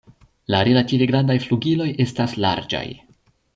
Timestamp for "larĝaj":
2.47-2.85